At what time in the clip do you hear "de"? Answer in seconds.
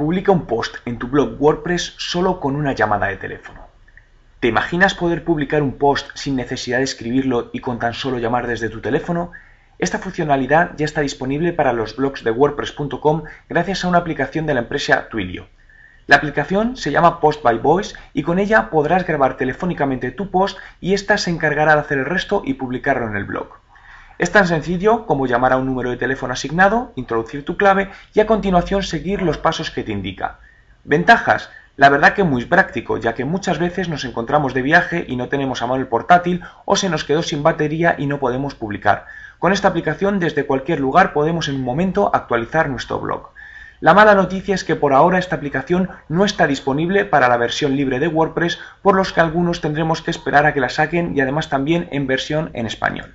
3.08-3.18, 6.78-6.84, 12.24-12.30, 14.46-14.54, 21.74-21.80, 25.88-25.96, 34.52-34.60, 47.98-48.08